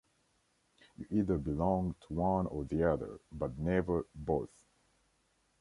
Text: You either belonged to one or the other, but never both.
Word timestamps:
You 0.97 1.05
either 1.11 1.37
belonged 1.37 1.93
to 2.07 2.15
one 2.15 2.47
or 2.47 2.65
the 2.65 2.91
other, 2.91 3.19
but 3.31 3.55
never 3.59 4.07
both. 4.15 4.49